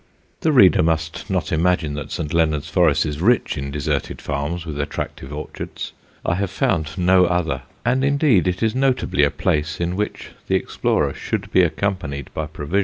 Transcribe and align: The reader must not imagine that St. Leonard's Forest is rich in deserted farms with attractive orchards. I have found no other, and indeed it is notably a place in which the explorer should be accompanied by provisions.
The 0.39 0.51
reader 0.51 0.81
must 0.81 1.29
not 1.29 1.51
imagine 1.51 1.93
that 1.93 2.09
St. 2.09 2.33
Leonard's 2.33 2.67
Forest 2.69 3.05
is 3.05 3.21
rich 3.21 3.55
in 3.55 3.69
deserted 3.69 4.19
farms 4.19 4.65
with 4.65 4.79
attractive 4.79 5.31
orchards. 5.31 5.91
I 6.25 6.33
have 6.33 6.49
found 6.49 6.97
no 6.97 7.25
other, 7.25 7.61
and 7.85 8.03
indeed 8.03 8.47
it 8.47 8.63
is 8.63 8.73
notably 8.73 9.21
a 9.23 9.29
place 9.29 9.79
in 9.79 9.95
which 9.95 10.31
the 10.47 10.55
explorer 10.55 11.13
should 11.13 11.51
be 11.51 11.61
accompanied 11.61 12.33
by 12.33 12.47
provisions. 12.47 12.79